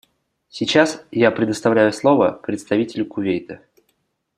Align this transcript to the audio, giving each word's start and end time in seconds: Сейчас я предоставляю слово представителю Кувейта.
Сейчас 0.49 1.05
я 1.11 1.29
предоставляю 1.29 1.93
слово 1.93 2.31
представителю 2.31 3.05
Кувейта. 3.05 3.61